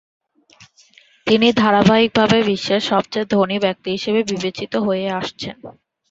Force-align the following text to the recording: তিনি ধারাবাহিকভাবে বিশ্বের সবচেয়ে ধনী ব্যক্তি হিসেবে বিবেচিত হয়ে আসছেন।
তিনি 1.27 1.47
ধারাবাহিকভাবে 1.55 2.37
বিশ্বের 2.49 2.81
সবচেয়ে 2.89 3.29
ধনী 3.33 3.57
ব্যক্তি 3.65 3.89
হিসেবে 3.95 4.21
বিবেচিত 4.23 4.73
হয়ে 4.87 5.07
আসছেন। 5.19 5.55